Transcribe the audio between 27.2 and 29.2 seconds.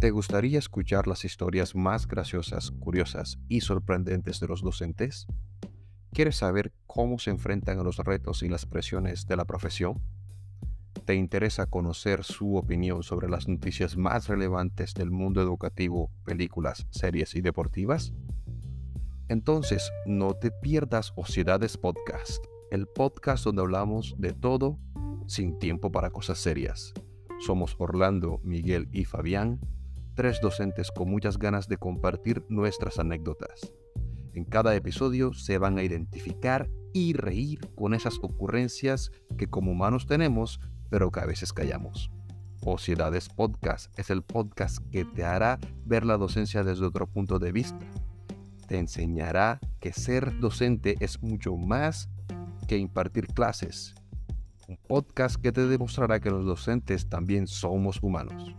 Somos Orlando, Miguel y